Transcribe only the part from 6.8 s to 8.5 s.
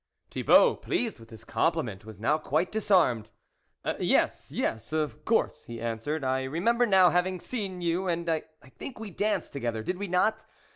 now having seen you; and I